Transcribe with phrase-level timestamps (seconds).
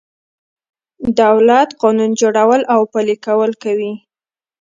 [1.21, 3.93] دولت قانون جوړول او پلي کول کوي.